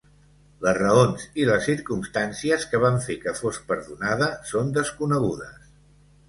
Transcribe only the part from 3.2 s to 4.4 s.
que fos perdonada